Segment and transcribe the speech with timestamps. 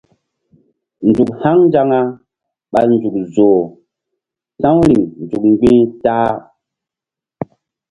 [1.07, 1.99] Nzuk haŋ nzaŋa
[2.71, 3.59] ɓa nzuk zoh
[4.61, 6.33] ta̧w riŋ nzuk mgbi̧h ta-a.